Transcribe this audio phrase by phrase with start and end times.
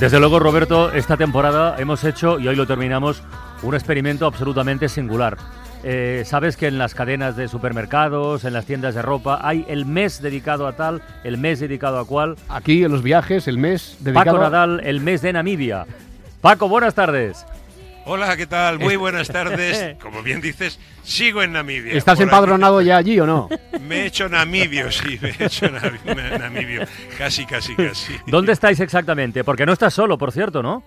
[0.00, 3.22] Desde luego, Roberto, esta temporada hemos hecho, y hoy lo terminamos,
[3.62, 5.38] un experimento absolutamente singular.
[5.82, 9.86] Eh, Sabes que en las cadenas de supermercados, en las tiendas de ropa, hay el
[9.86, 12.36] mes dedicado a tal, el mes dedicado a cual.
[12.48, 15.86] Aquí en los viajes, el mes dedicado Paco Nadal, el mes de Namibia.
[16.40, 17.46] Paco, buenas tardes.
[18.06, 18.78] Hola, ¿qué tal?
[18.78, 19.96] Muy buenas tardes.
[20.02, 21.94] Como bien dices, sigo en Namibia.
[21.94, 23.48] ¿Estás empadronado ya allí o no?
[23.80, 25.80] Me he hecho namibio, sí, me he hecho na-
[26.14, 26.82] na- namibio.
[27.16, 28.14] Casi, casi, casi.
[28.26, 29.42] ¿Dónde estáis exactamente?
[29.42, 30.82] Porque no estás solo, por cierto, ¿no?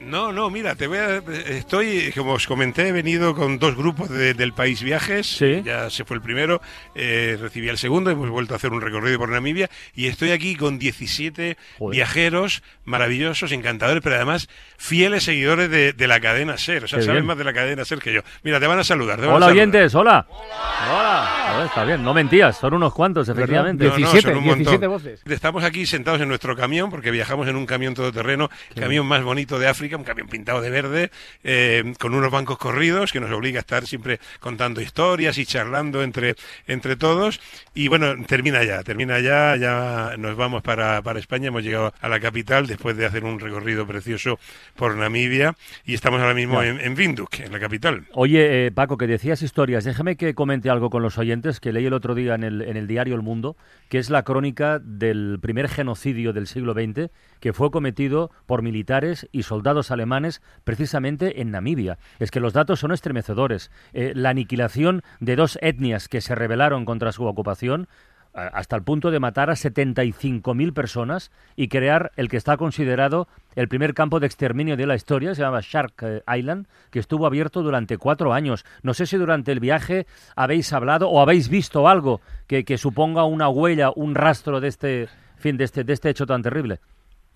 [0.00, 1.16] No, no, mira, te voy a,
[1.48, 5.26] estoy, como os comenté, he venido con dos grupos de- del país viajes.
[5.26, 5.62] Sí.
[5.64, 6.60] Ya se fue el primero,
[6.94, 10.54] eh, recibí el segundo, hemos vuelto a hacer un recorrido por Namibia y estoy aquí
[10.54, 11.96] con 17 Joder.
[11.96, 16.84] viajeros maravillosos, encantadores, pero además fieles seguidores de, de la cadena SER.
[16.84, 17.26] O sea, Qué saben bien.
[17.26, 18.20] más de la cadena SER que yo.
[18.44, 19.16] Mira, te van a saludar.
[19.18, 19.62] te van a Hola, saludar.
[19.62, 20.26] oyentes, hola.
[20.30, 21.45] Hola.
[21.56, 23.84] Joder, está bien, no mentías, son unos cuantos, efectivamente.
[23.84, 24.58] No, no, 17, son un montón.
[24.58, 25.22] 17 voces.
[25.24, 29.22] Estamos aquí sentados en nuestro camión, porque viajamos en un camión todoterreno, el camión más
[29.22, 31.10] bonito de África, un camión pintado de verde,
[31.44, 36.02] eh, con unos bancos corridos que nos obliga a estar siempre contando historias y charlando
[36.02, 36.34] entre,
[36.66, 37.40] entre todos.
[37.74, 42.08] Y bueno, termina ya, termina ya, ya nos vamos para, para España, hemos llegado a
[42.10, 44.38] la capital después de hacer un recorrido precioso
[44.74, 45.54] por Namibia
[45.86, 48.04] y estamos ahora mismo en, en Windhoek, en la capital.
[48.12, 51.86] Oye, eh, Paco, que decías historias, déjame que comente algo con los oyentes que leí
[51.86, 53.56] el otro día en el, en el diario El Mundo,
[53.88, 59.28] que es la crónica del primer genocidio del siglo XX que fue cometido por militares
[59.32, 61.98] y soldados alemanes precisamente en Namibia.
[62.18, 63.70] Es que los datos son estremecedores.
[63.92, 67.88] Eh, la aniquilación de dos etnias que se rebelaron contra su ocupación
[68.36, 73.68] hasta el punto de matar a 75.000 personas y crear el que está considerado el
[73.68, 77.62] primer campo de exterminio de la historia, se llama Shark eh, Island, que estuvo abierto
[77.62, 78.66] durante cuatro años.
[78.82, 83.24] No sé si durante el viaje habéis hablado o habéis visto algo que, que suponga
[83.24, 86.80] una huella, un rastro de este, fin, de este, de este hecho tan terrible.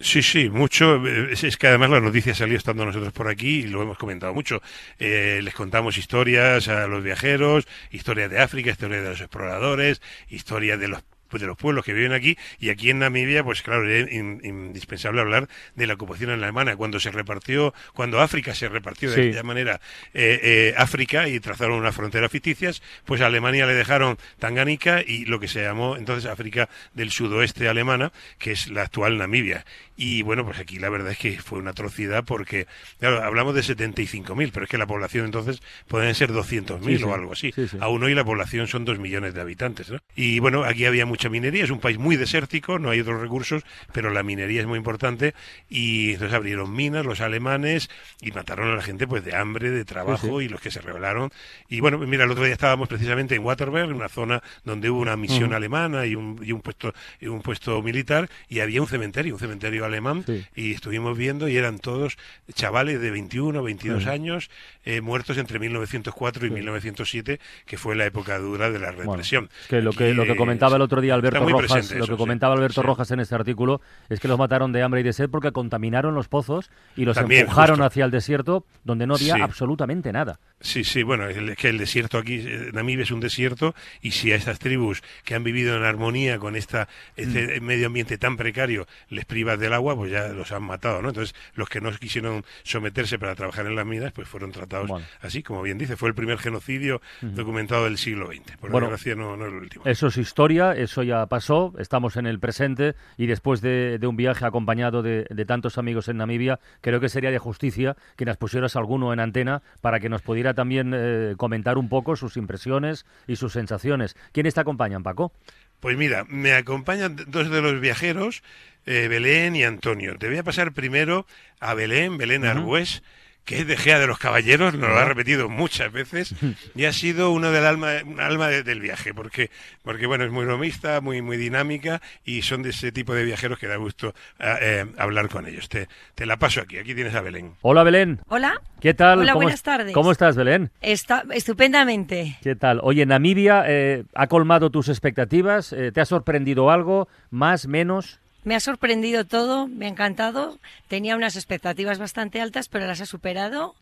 [0.02, 1.06] Sí, sí, mucho.
[1.06, 4.32] Es, es que además la noticia salió estando nosotros por aquí y lo hemos comentado
[4.32, 4.62] mucho.
[4.98, 10.80] Eh, les contamos historias a los viajeros, historias de África, historias de los exploradores, historias
[10.80, 11.02] de los
[11.32, 15.20] de los pueblos que viven aquí y aquí en Namibia pues claro es in- indispensable
[15.20, 19.20] hablar de la ocupación alemana cuando se repartió cuando África se repartió de Sí.
[19.28, 19.80] aquella manera
[20.12, 25.24] eh, eh, África y trazaron unas fronteras ficticias pues a Alemania le dejaron Tanganica y
[25.26, 28.10] lo que se llamó entonces África del sudoeste alemana
[28.40, 29.64] que es la actual Namibia
[30.02, 32.66] y bueno pues aquí la verdad es que fue una atrocidad porque
[33.00, 37.04] claro hablamos de 75.000 pero es que la población entonces pueden ser 200.000 Sí, sí.
[37.04, 37.52] o algo así.
[37.52, 39.98] Sí, aún hoy la población son dos millones de habitantes ¿no?
[40.16, 43.62] y bueno aquí había mucha minería es un país muy desértico no hay otros recursos
[43.92, 45.34] pero la minería es muy importante
[45.68, 47.90] y entonces abrieron minas los alemanes
[48.22, 51.30] y mataron a la gente pues de hambre de trabajo y los que se rebelaron.
[51.68, 55.16] Y bueno mira el otro día estábamos precisamente en Waterberg una zona donde hubo una
[55.16, 59.34] misión alemana y un, y un puesto y un puesto militar y había un cementerio
[59.34, 60.44] un cementerio alemán Sí.
[60.56, 62.16] y estuvimos viendo y eran todos
[62.54, 64.10] chavales de 21 22 Ujú.
[64.12, 64.50] años
[64.84, 69.68] eh, muertos entre 1904 y 1907 que fue la época dura de la represión es
[69.68, 72.16] que lo que, lo que comentaba el otro día Alberto Rojas, lo que sí.
[72.16, 72.86] comentaba Alberto Sí.
[72.86, 76.14] Rojas en este artículo es que los mataron de hambre y de sed porque contaminaron
[76.14, 77.84] los pozos y los También, empujaron justo.
[77.86, 79.40] hacia el desierto donde no había Sí.
[79.42, 80.38] absolutamente nada.
[80.60, 84.30] Sí, sí, bueno, es que el desierto aquí, eh, Namibia es un desierto, y si
[84.32, 87.64] a estas tribus que han vivido en armonía con esta, este Mm.
[87.64, 91.08] medio ambiente tan precario les privas del agua, pues ya los han matado, ¿no?
[91.08, 95.06] Entonces, los que no quisieron someterse para trabajar en las minas, pues fueron tratados Bueno.
[95.20, 98.56] así, como bien dice, fue el primer genocidio documentado del siglo XX.
[98.58, 99.84] Por Bueno, desgracia, no, no es el último.
[99.86, 104.16] Eso es historia, eso ya pasó, estamos en el presente y después de, de un
[104.16, 108.36] viaje acompañado de, de tantos amigos en Namibia, creo que sería de justicia que nos
[108.36, 113.06] pusieras alguno en antena para que nos pudiera también eh, comentar un poco sus impresiones
[113.26, 114.16] y sus sensaciones.
[114.32, 115.32] ¿Quiénes te acompañan, Paco?
[115.80, 118.42] Pues mira, me acompañan dos de los viajeros,
[118.84, 120.16] eh, Belén y Antonio.
[120.18, 121.26] Te voy a pasar primero
[121.58, 123.02] a Belén, Belén Argüés,
[123.44, 126.34] que es de Gea de los Caballeros, nos lo ha repetido muchas veces,
[126.74, 129.50] y ha sido uno del alma, un alma de- del viaje, porque,
[129.82, 133.58] porque bueno, es muy bromista, muy, muy dinámica, y son de ese tipo de viajeros
[133.58, 135.68] que da gusto ah, eh, hablar con ellos.
[135.68, 137.54] Te, te la paso aquí, aquí tienes a Belén.
[137.62, 138.20] Hola, Belén.
[138.28, 138.60] Hola.
[138.80, 139.18] ¿Qué tal?
[139.20, 139.94] Hola, ¿Cómo buenas es- tardes.
[139.94, 140.70] ¿Cómo estás, Belén?
[140.80, 142.38] Está estupendamente.
[142.42, 142.80] ¿Qué tal?
[142.82, 147.08] Oye, Namibia eh, ha colmado tus expectativas, eh, ¿te ha sorprendido algo?
[147.30, 148.20] ¿Más, menos?
[148.42, 150.58] Me ha sorprendido todo, me ha encantado.
[150.88, 153.74] Tenía unas expectativas bastante altas, pero las ha superado.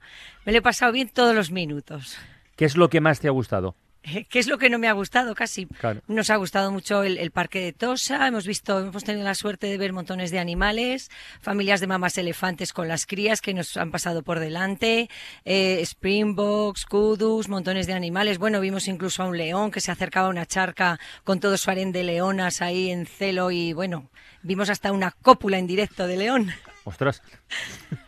[0.44, 2.16] Me lo he pasado bien todos los minutos.
[2.56, 3.76] ¿Qué es lo que más te ha gustado?
[4.02, 5.66] ¿Qué es lo que no me ha gustado casi?
[5.66, 6.00] Claro.
[6.06, 9.66] Nos ha gustado mucho el, el parque de Tosa, hemos visto, hemos tenido la suerte
[9.66, 11.10] de ver montones de animales,
[11.40, 15.10] familias de mamás elefantes con las crías que nos han pasado por delante,
[15.44, 18.38] eh, springboks, kudus, montones de animales.
[18.38, 21.70] Bueno, vimos incluso a un león que se acercaba a una charca con todo su
[21.70, 24.10] harén de leonas ahí en celo y bueno,
[24.42, 26.52] vimos hasta una cópula en directo de león.
[26.88, 27.22] Ostras.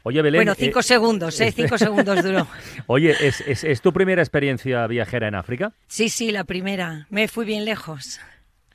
[0.05, 0.39] Oye, Belén.
[0.39, 1.53] bueno, cinco eh, segundos, ¿eh?
[1.53, 2.47] Cinco segundos duró.
[2.87, 5.75] Oye, ¿es, es, es tu primera experiencia viajera en África?
[5.87, 7.07] Sí, sí, la primera.
[7.11, 8.21] Me fui bien lejos.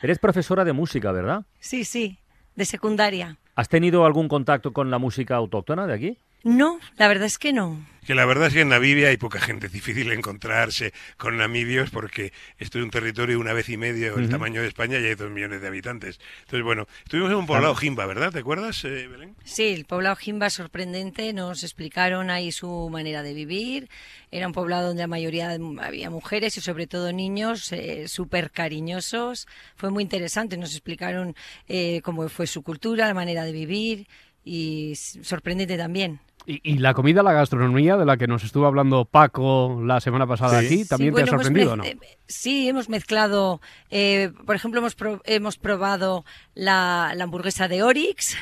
[0.02, 1.46] Eres profesora de música, ¿verdad?
[1.60, 2.20] Sí, sí,
[2.56, 3.40] de secundaria.
[3.56, 6.20] ¿Has tenido algún contacto con la música autóctona de aquí?
[6.46, 7.84] No, la verdad es que no.
[8.06, 11.90] Que la verdad es que en Namibia hay poca gente, es difícil encontrarse con namibios
[11.90, 14.32] porque esto es un territorio una vez y medio el Ujú.
[14.32, 16.20] tamaño de España y hay dos millones de habitantes.
[16.42, 18.32] Entonces, bueno, estuvimos en un poblado Jimba, ¿verdad?
[18.32, 19.36] ¿Te acuerdas, eh, Belén?
[19.44, 23.90] Sí, el poblado Jimba sorprendente, nos explicaron ahí su manera de vivir.
[24.30, 29.48] Era un poblado donde la mayoría había mujeres y sobre todo niños eh, súper cariñosos.
[29.78, 31.36] Fue muy interesante, nos explicaron
[31.68, 34.08] eh, cómo fue su cultura, la manera de vivir
[34.44, 36.20] y sorprendente también.
[36.48, 40.28] Y, y la comida, la gastronomía de la que nos estuvo hablando Paco la semana
[40.28, 40.66] pasada Sí.
[40.66, 41.84] aquí, también Sí, te bueno, ha hemos sorprendido, ¿no?
[41.84, 41.98] eh,
[42.28, 48.36] Sí, hemos mezclado, eh, por ejemplo, hemos, pro- hemos probado la, la hamburguesa de Orix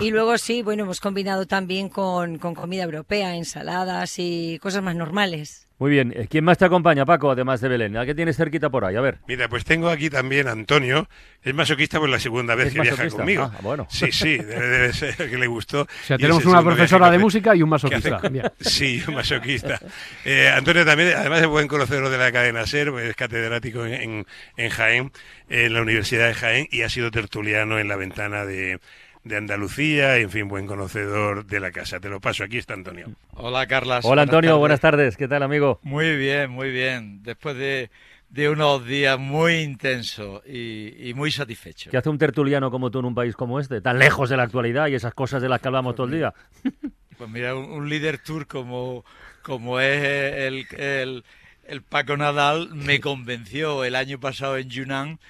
[0.00, 4.96] y luego sí, bueno, hemos combinado también con, con comida europea, ensaladas y cosas más
[4.96, 5.68] normales.
[5.82, 6.14] Muy bien.
[6.16, 7.96] Eh, ¿Quién más te acompaña, Paco, además de Belén?
[7.96, 8.94] ¿A qué tienes cerquita por ahí?
[8.94, 9.18] A ver.
[9.26, 11.08] Mira, pues tengo aquí también a Antonio,
[11.42, 13.50] es masoquista por la segunda vez ¿Es que viaja conmigo.
[13.52, 13.88] Ah, bueno.
[13.90, 15.80] Sí, sí, debe, debe ser que le gustó.
[15.80, 18.20] O sea, tenemos es una profesora de música y un masoquista.
[18.60, 19.80] Sí, un masoquista.
[20.24, 23.94] Eh, Antonio también, además de buen conocedor de la cadena SER, pues, es catedrático en,
[23.94, 24.26] en,
[24.56, 25.10] en Jaén,
[25.48, 28.78] en la Universidad de Jaén, y ha sido tertuliano en la ventana de,
[29.24, 32.00] de Andalucía, y, en fin, buen conocedor de la casa.
[32.00, 33.06] Te lo paso, aquí está Antonio.
[33.34, 34.04] Hola, Carlas.
[34.04, 34.58] Hola, Antonio.
[34.58, 35.16] Buenas tardes.
[35.16, 35.78] ¿Qué tal, amigo?
[35.82, 37.22] Muy bien, muy bien.
[37.22, 37.90] Después de,
[38.30, 41.90] de unos días muy intensos y, y muy satisfechos.
[41.90, 43.80] ¿Qué hace un tertuliano como tú en un país como este?
[43.80, 46.34] Tan lejos de la actualidad y esas cosas de las que hablamos todo el día.
[47.18, 49.04] Pues mira, un, un líder tour como,
[49.42, 51.24] como es el, el,
[51.68, 55.20] el Paco Nadal me convenció el año pasado en Yunnan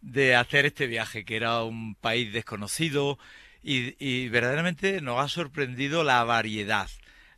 [0.00, 3.18] de hacer este viaje, que era un país desconocido
[3.62, 6.88] y, y verdaderamente nos ha sorprendido la variedad.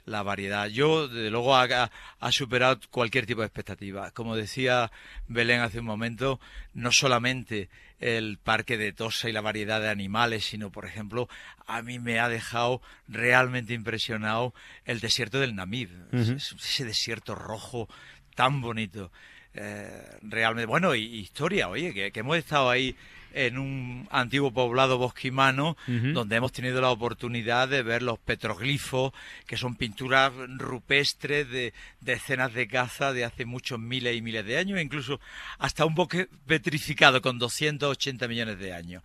[0.06, 0.66] La variedad.
[0.66, 4.10] Yo, desde luego, ha, ha- superado cualquier tipo de expectativa.
[4.10, 4.90] Como decía
[5.28, 6.40] Belén hace un momento,
[6.72, 7.68] no solamente
[8.00, 11.28] el parque de Tosa y la variedad de animales, sino, por ejemplo,
[11.66, 14.54] a mí me ha dejado realmente impresionado
[14.84, 15.90] el desierto del Namib.
[16.36, 17.86] Ese desierto rojo
[18.34, 19.12] tan bonito.
[19.54, 22.94] Eh, realmente, bueno, y, historia, oye, que, que hemos estado ahí
[23.32, 26.12] en un antiguo poblado bosquimano Ujú.
[26.12, 29.12] donde hemos tenido la oportunidad de ver los petroglifos,
[29.46, 34.44] que son pinturas rupestres de, de escenas de caza de hace muchos miles y miles
[34.44, 35.20] de años, incluso
[35.58, 39.02] hasta un bosque petrificado con 280 millones de años.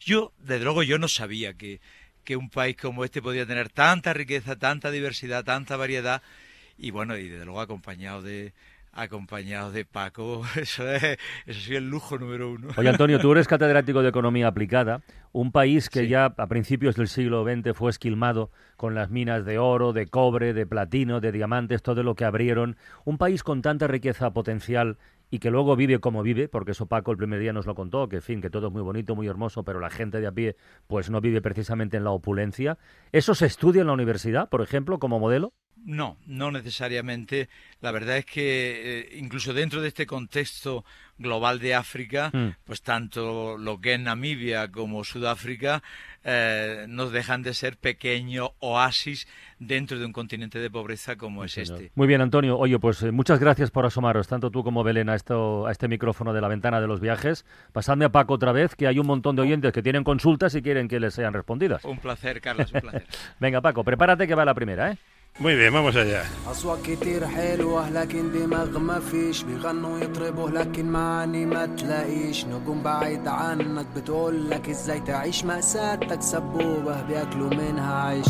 [0.00, 1.80] Yo, desde luego, yo no sabía que,
[2.24, 6.22] que un país como este podía tener tanta riqueza, tanta diversidad, tanta variedad,
[6.78, 8.52] y bueno, y desde luego acompañado de
[8.96, 11.02] acompañado de Paco, eso es,
[11.46, 12.68] eso sí es el lujo número uno.
[12.76, 15.02] Oye, Antonio, tú eres catedrático de Economía Aplicada,
[15.32, 16.08] un país que Sí.
[16.08, 20.54] ya a principios del siglo XX fue esquilmado con las minas de oro, de cobre,
[20.54, 22.76] de platino, de diamantes, todo lo que abrieron.
[23.04, 24.96] Un país con tanta riqueza potencial
[25.28, 28.08] y que luego vive como vive, porque eso Paco el primer día nos lo contó,
[28.08, 30.32] que en fin, que todo es muy bonito, muy hermoso, pero la gente de a
[30.32, 32.78] pie pues no vive precisamente en la opulencia.
[33.12, 35.52] ¿Eso se estudia en la universidad, por ejemplo, como modelo?
[35.84, 37.48] No, no necesariamente.
[37.80, 40.84] La verdad es que eh, incluso dentro de este contexto
[41.18, 42.48] global de África, Mm.
[42.64, 45.82] pues tanto lo que es Namibia como Sudáfrica
[46.24, 49.26] eh, nos dejan de ser pequeños oasis
[49.58, 51.80] dentro de un continente de pobreza como es Señor.
[51.80, 51.92] este.
[51.94, 52.58] Muy bien, Antonio.
[52.58, 55.88] Oye, pues eh, muchas gracias por asomaros, tanto tú como Belén, a, esto, a este
[55.88, 57.46] micrófono de la ventana de los viajes.
[57.72, 60.62] Pasadme a Paco otra vez, que hay un montón de oyentes que tienen consultas y
[60.62, 61.84] quieren que les sean respondidas.
[61.84, 63.06] Un placer, Carlos, un placer.
[63.40, 64.98] Venga, Paco, prepárate que va la primera, ¿eh?
[65.38, 66.22] Muy bien, vamos allá.
[66.50, 69.42] أصوات كتير حلوة لكن دماغ ما فيش.
[69.42, 72.44] بيغنوا يطربوا لكن معاني ما تلاقيش.
[72.44, 78.26] نجوم بعيد عنك بتقول لك إزاي تعيش؟ مأساتك سبوبة بياكلوا منها عيش.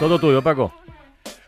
[0.00, 0.72] Todo tuyo, Paco.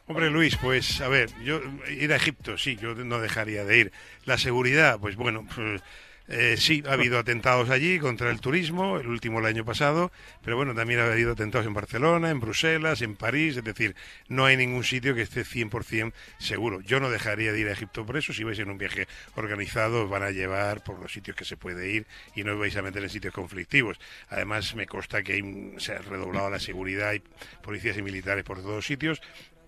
[0.06, 3.92] Hombre, Luis, pues a ver, yo ir a Egipto, sí, yo no dejaría de ir.
[4.24, 5.80] La seguridad, pues bueno, pues,
[6.28, 10.56] eh, sí, ha habido atentados allí contra el turismo, el último el año pasado, pero
[10.56, 13.96] bueno, también ha habido atentados en Barcelona, en Bruselas, en París, es decir,
[14.28, 16.80] no hay ningún sitio que esté 100% seguro.
[16.80, 20.04] Yo no dejaría de ir a Egipto por eso, si vais en un viaje organizado
[20.04, 22.76] os van a llevar por los sitios que se puede ir y no os vais
[22.76, 23.98] a meter en sitios conflictivos.
[24.28, 27.22] Además, me consta que hay se ha redoblado la seguridad, hay
[27.62, 29.20] policías y militares por todos sitios,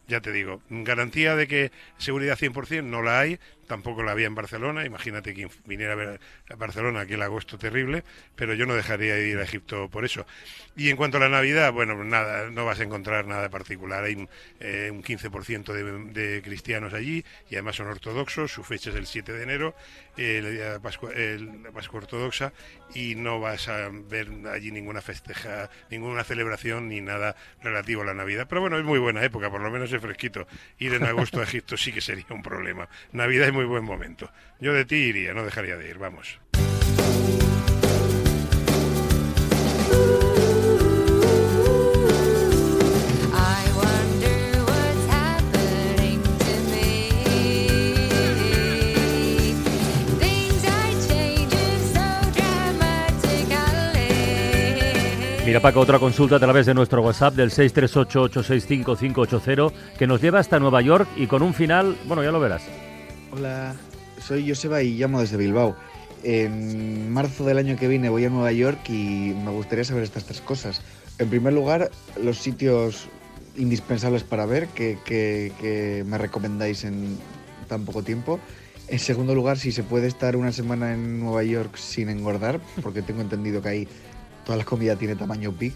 [0.08, 4.34] ya te digo, garantía de que seguridad 100% no la hay, tampoco la había en
[4.34, 8.04] Barcelona, imagínate quien viniera a ver a Barcelona aquel agosto terrible,
[8.36, 10.26] pero yo no dejaría de ir a Egipto por eso.
[10.76, 14.28] Y en cuanto a la Navidad, bueno, nada, no vas a encontrar nada particular, hay
[14.60, 19.06] eh, un 15% de, de cristianos allí y además son ortodoxos, su fecha es el
[19.06, 19.74] 7 de enero,
[20.16, 22.52] eh, de Pascua, el- la Pascua ortodoxa,
[22.94, 28.14] y no vas a ver allí ninguna festeja, ninguna celebración ni nada relativo a la
[28.14, 28.46] Navidad.
[28.48, 30.46] Pero bueno, es muy buena época, por lo menos es fresquito.
[30.78, 32.88] Ir en agosto a Egipto sí que sería un problema.
[33.12, 34.30] Navidad es muy buen momento.
[34.60, 36.40] Yo de ti iría, no dejaría de ir, vamos.
[55.46, 60.58] Mira, Paco, otra consulta a través de nuestro WhatsApp del 638-865-580 que nos lleva hasta
[60.58, 62.83] Nueva York y con un final, bueno, ya lo verás.
[63.36, 63.74] Hola,
[64.20, 65.74] soy Joseba y llamo desde Bilbao.
[66.22, 70.24] En marzo del año que viene voy a Nueva York y me gustaría saber estas
[70.24, 70.82] tres cosas.
[71.18, 71.90] En primer lugar,
[72.22, 73.08] los sitios
[73.56, 77.18] indispensables para ver que, que- me recomendáis en
[77.68, 78.38] tan poco tiempo.
[78.86, 83.02] En segundo lugar, si se puede estar una semana en Nueva York sin engordar, porque
[83.02, 83.88] tengo entendido que ahí
[84.46, 85.74] toda la comida tiene tamaño big.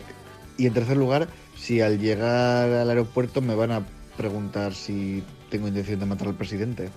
[0.59, 3.85] Y en tercer lugar, si al llegar al aeropuerto me van a
[4.17, 6.91] preguntar si tengo intención de matar al presidente.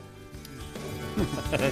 [1.17, 1.69] 哈哈哈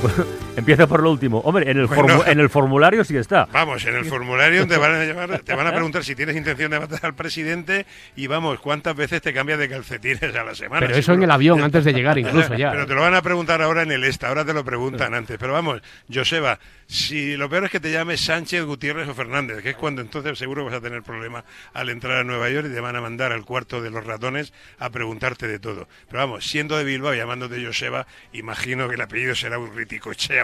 [0.00, 1.38] 不 Empieza por lo último.
[1.40, 2.20] Hombre, en el, Bueno.
[2.20, 3.48] formu- en el formulario sí está.
[3.52, 6.70] Vamos, en el formulario te van a llamar, te van a preguntar si tienes intención
[6.70, 10.86] de matar al presidente y vamos, cuántas veces te cambias de calcetines a la semana.
[10.86, 12.70] Pero eso en el avión, antes de llegar incluso ya.
[12.70, 15.38] Pero te lo van a preguntar ahora en el esta, ahora te lo preguntan antes.
[15.38, 15.80] Pero vamos,
[16.12, 20.02] Joseba, si lo peor es que te llames Sánchez, Gutiérrez o Fernández, que es cuando
[20.02, 23.00] entonces seguro vas a tener problema al entrar a Nueva York y te van a
[23.00, 25.88] mandar al cuarto de los ratones a preguntarte de todo.
[26.08, 29.74] Pero vamos, siendo de Bilbao y llamándote Joseba, imagino que el apellido será un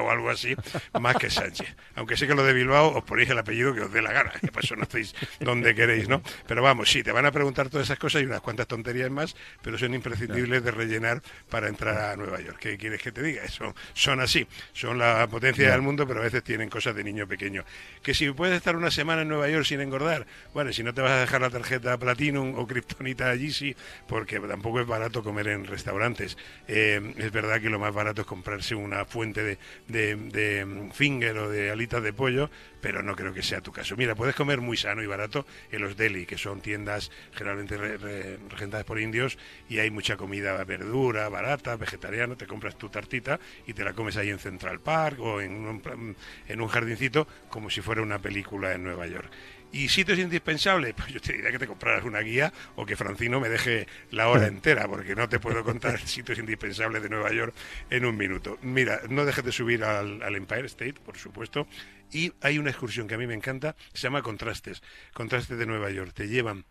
[0.00, 0.54] O algo así,
[1.00, 1.74] más que Sánchez.
[1.94, 4.32] Aunque sé que lo de Bilbao os ponéis el apellido que os dé la gana,
[4.40, 6.22] que por eso no hacéis donde queréis, ¿no?
[6.46, 9.36] Pero vamos, sí, te van a preguntar todas esas cosas y unas cuantas tonterías más,
[9.62, 12.58] pero son imprescindibles de rellenar para entrar a Nueva York.
[12.60, 13.42] ¿Qué quieres que te diga?
[13.42, 17.26] Eso, son así, son la potencia del mundo, pero a veces tienen cosas de niño
[17.26, 17.64] pequeño.
[18.02, 21.00] Que si puedes estar una semana en Nueva York sin engordar, bueno, si no te
[21.00, 23.74] vas a dejar la tarjeta Platinum o Kryptonita allí, sí,
[24.06, 26.36] porque tampoco es barato comer en restaurantes.
[26.66, 30.92] Eh, es verdad que lo más barato es comprarse una fuente de, de, de, mm,
[30.92, 33.96] finger o de alitas de pollo, pero no creo que sea tu caso.
[33.96, 37.96] Mira, puedes comer muy sano y barato en los deli, que son tiendas generalmente re-
[37.96, 39.36] re- regentadas por indios
[39.68, 44.16] y hay mucha comida, verdura, barata, vegetariana, te compras tu tartita y te la comes
[44.16, 46.16] ahí en Central Park o en un,
[46.46, 49.30] en un jardincito como si fuera una película en Nueva York.
[49.70, 50.94] ¿Y sitios indispensables?
[50.98, 54.28] Pues yo te diría que te compraras una guía o que Francino me deje la
[54.28, 57.54] hora entera, porque no te puedo contar sitios indispensables de Nueva York
[57.90, 58.58] en un minuto.
[58.62, 61.66] Mira, no dejes de subir al, al Empire State, por supuesto,
[62.10, 64.82] y hay una excursión que a mí me encanta, se llama Contrastes,
[65.12, 66.12] Contrastes de Nueva York.
[66.14, 66.64] Te llevan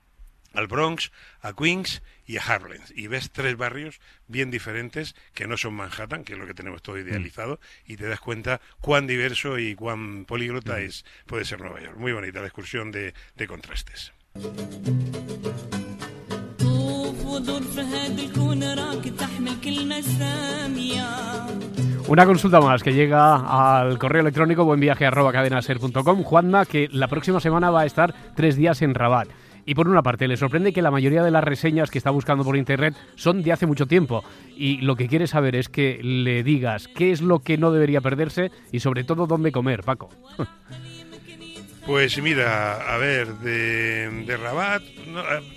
[0.54, 1.12] al Bronx,
[1.42, 2.82] a Queens y a Harlem.
[2.96, 6.82] Y ves tres barrios bien diferentes que no son Manhattan, que es lo que tenemos
[6.82, 7.00] todo mm.
[7.00, 10.82] idealizado, y te das cuenta cuán diverso y cuán políglota mm.
[10.82, 11.98] es, puede ser Nueva York.
[11.98, 14.14] Muy bonita la excursión de, de contrastes.
[22.08, 26.24] Una consulta más que llega al correo electrónico buenviaje.cadenaser.com.
[26.24, 29.28] Juanma, que la próxima semana va a estar tres días en Rabat.
[29.68, 32.46] Y por una parte, le sorprende que la mayoría de las reseñas que está buscando
[32.46, 34.24] por internet son de hace mucho tiempo.
[34.56, 38.00] Y lo que quiere saber es que le digas qué es lo que no debería
[38.00, 40.10] perderse y sobre todo dónde comer, Paco.
[41.86, 44.84] Pues mira, a ver, de, Rabat,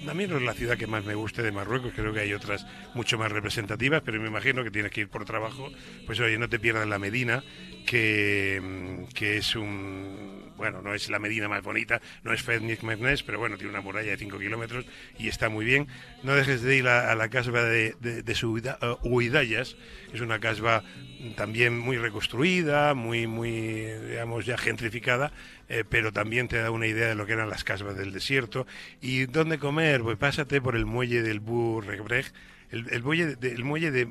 [0.08, 2.32] a, mí no es la ciudad que más me guste de Marruecos, creo que hay
[2.32, 5.72] otras mucho más representativas, pero me imagino que tienes que ir por trabajo,
[6.06, 7.42] pues oye, no te pierdas la Medina,
[7.84, 10.39] que, que es un...
[10.60, 13.80] Bueno, no es la Medina más bonita, no es Fednik Meknes, pero bueno, tiene una
[13.80, 14.84] muralla de 5 kilómetros
[15.18, 15.88] y está muy bien.
[16.22, 19.78] No dejes de ir a, a la casba de, de, de Suida- eh, Huidayas,
[20.12, 20.84] es una casba
[21.34, 25.32] también muy reconstruida, muy, muy, digamos, ya gentrificada,
[25.70, 28.66] eh, pero también te da una idea de lo que eran las casbas del desierto.
[29.00, 30.02] ¿Y dónde comer?
[30.02, 32.26] Pues pásate por el muelle del Bu Regreg.
[32.70, 34.06] El, el muelle de, el muelle de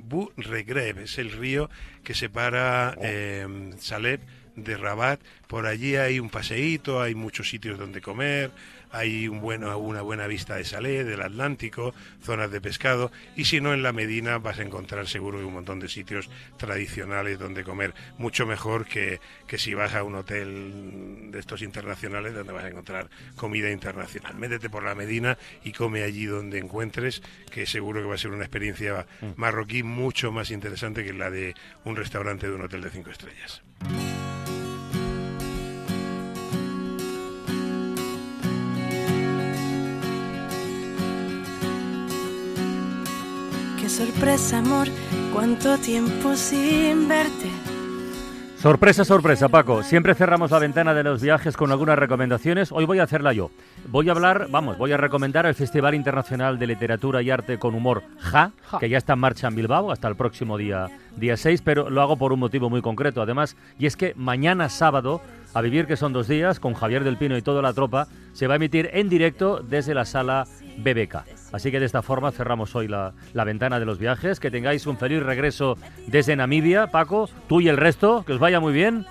[1.03, 1.69] es el río
[2.03, 4.21] que separa eh, Saleb
[4.63, 5.19] de Rabat.
[5.47, 8.51] Por allí hay un paseíto, hay muchos sitios donde comer,
[8.91, 13.61] hay un bueno, una buena vista de Salé, del Atlántico, zonas de pescado, y si
[13.61, 17.93] no en la Medina vas a encontrar seguro un montón de sitios tradicionales donde comer,
[18.17, 22.69] mucho mejor que, que si vas a un hotel de estos internacionales donde vas a
[22.69, 24.35] encontrar comida internacional.
[24.35, 28.31] Métete por la Medina y come allí donde encuentres, que seguro que va a ser
[28.31, 31.53] una experiencia marroquí mucho más interesante que la de
[31.85, 33.61] un restaurante de un hotel de cinco estrellas.
[43.89, 44.87] Qué sorpresa, amor,
[45.33, 47.49] cuánto tiempo sin verte.
[48.61, 49.81] Sorpresa, sorpresa, Paco.
[49.81, 52.71] Siempre cerramos la ventana de los viajes con algunas recomendaciones.
[52.71, 53.49] Hoy voy a hacerla yo.
[53.87, 57.73] Voy a hablar, vamos, voy a recomendar el Festival Internacional de Literatura y Arte con
[57.73, 60.85] Humor JA, que ya está en marcha en Bilbao hasta el próximo día,
[61.19, 64.69] día 6, pero lo hago por un motivo muy concreto, además, y es que mañana
[64.69, 65.21] sábado,
[65.53, 68.47] a vivir que son dos días, con Javier del Pino y toda la tropa, se
[68.47, 70.45] va a emitir en directo desde la sala
[70.77, 71.17] BBK.
[71.51, 74.39] Así que de esta forma cerramos hoy la, la ventana de los viajes.
[74.39, 78.59] Que tengáis un feliz regreso desde Namibia, Paco, tú y el resto, que os vaya
[78.59, 79.05] muy bien.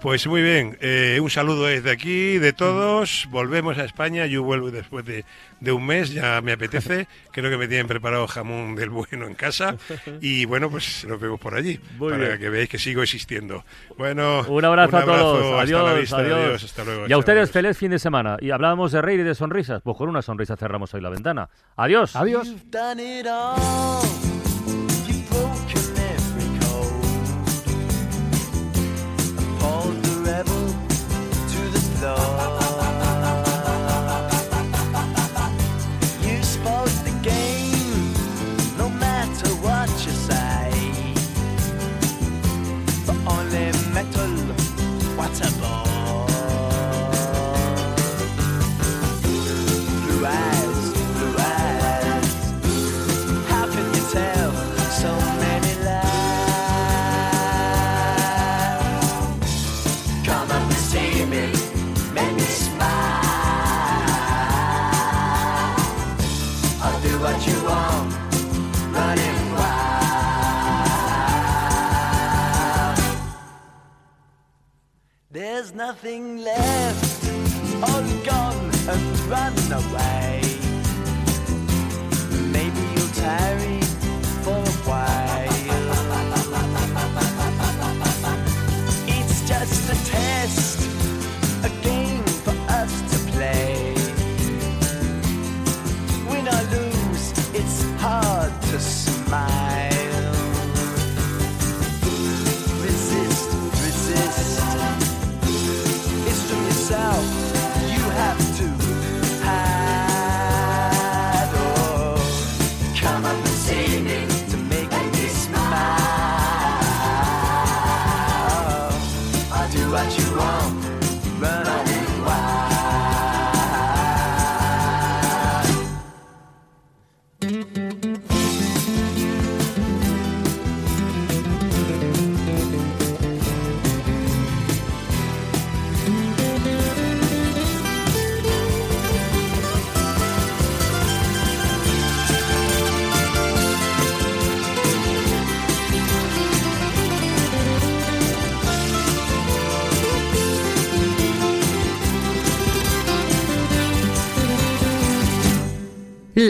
[0.00, 3.26] Pues muy bien, eh, un saludo desde aquí de todos.
[3.30, 4.26] Volvemos a España.
[4.26, 5.24] Yo vuelvo después de,
[5.58, 7.08] de un mes, ya me apetece.
[7.32, 9.76] Creo que me tienen preparado jamón del bueno en casa.
[10.20, 12.38] Y bueno, pues nos vemos por allí Muy para bien.
[12.38, 13.64] que veáis que sigo existiendo.
[13.98, 15.44] Bueno, Un abrazo, a todos.
[15.44, 16.38] hasta Adiós, la vista, adiós.
[16.38, 17.08] adiós, hasta luego.
[17.08, 17.50] y a ustedes adiós.
[17.52, 18.36] feliz fin de semana.
[18.40, 19.82] Y hablábamos de reír y de sonrisas.
[19.82, 21.48] Pues con una sonrisa cerramos hoy la ventana.
[21.76, 22.14] Adiós.
[22.14, 22.54] Adiós.